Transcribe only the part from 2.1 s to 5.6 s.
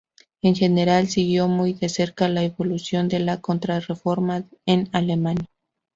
la evolución de la Contrarreforma en Alemania.